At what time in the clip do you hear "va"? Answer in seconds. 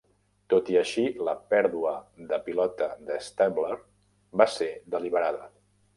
4.43-4.49